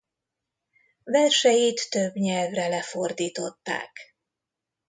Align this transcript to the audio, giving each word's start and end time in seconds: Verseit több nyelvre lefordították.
Verseit 1.03 1.89
több 1.89 2.13
nyelvre 2.13 2.67
lefordították. 2.67 3.91